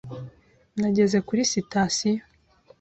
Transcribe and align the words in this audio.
Nageze 0.79 1.17
kuri 1.27 1.41
sitasiyo. 1.51 2.23